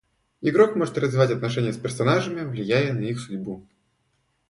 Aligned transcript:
Игрок 0.41 0.75
может 0.75 0.97
развивать 0.97 1.29
отношения 1.29 1.71
с 1.71 1.77
персонажами, 1.77 2.41
влияя 2.43 2.91
на 2.91 3.01
их 3.01 3.19
судьбу. 3.19 3.67